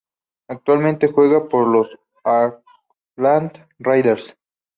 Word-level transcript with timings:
Actualmente, 0.47 1.09
juega 1.11 1.47
por 1.47 1.67
los 1.67 1.87
Oakland 2.25 3.63
Raiders. 3.77 4.35